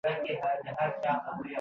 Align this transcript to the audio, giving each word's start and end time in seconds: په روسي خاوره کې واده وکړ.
په 0.03 0.07
روسي 0.15 0.33
خاوره 0.39 0.59
کې 0.63 0.71
واده 0.77 1.11
وکړ. 1.15 1.47